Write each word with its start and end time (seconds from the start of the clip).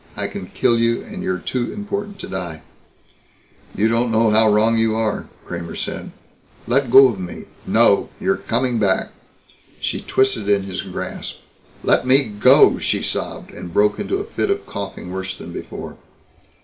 I 0.17 0.25
can 0.27 0.47
kill 0.47 0.79
you, 0.79 1.03
and 1.03 1.21
you're 1.21 1.37
too 1.37 1.71
important 1.71 2.17
to 2.21 2.27
die." 2.27 2.63
"You 3.75 3.87
don't 3.87 4.11
know 4.11 4.31
how 4.31 4.51
wrong 4.51 4.75
you 4.79 4.95
are," 4.95 5.27
Kramer 5.45 5.75
said. 5.75 6.09
"Let 6.65 6.89
go 6.89 7.07
of 7.09 7.19
me!" 7.19 7.43
"No 7.67 8.09
you're 8.19 8.37
coming 8.37 8.79
back!" 8.79 9.11
She 9.79 10.01
twisted 10.01 10.49
in 10.49 10.63
his 10.63 10.81
grasp. 10.81 11.37
"Let 11.83 12.07
me 12.07 12.23
go!" 12.23 12.79
she 12.79 13.03
sobbed 13.03 13.51
and 13.51 13.71
broke 13.75 13.99
into 13.99 14.17
a 14.17 14.23
fit 14.23 14.49
of 14.49 14.65
coughing 14.65 15.13
worse 15.13 15.37
than 15.37 15.53
before. 15.53 15.97